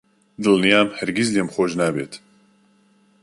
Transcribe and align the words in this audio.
دڵنیام 0.43 0.87
هەرگیز 0.97 1.29
لێم 1.35 1.47
خۆش 1.53 1.71
نابێت. 1.79 2.13